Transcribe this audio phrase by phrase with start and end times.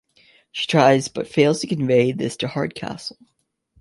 [0.51, 3.19] She tries but fails to convey this to Hardcastle.